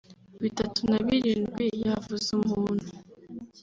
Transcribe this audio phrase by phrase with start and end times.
[0.43, 2.87] bitatu na birindwi yavuza umuntu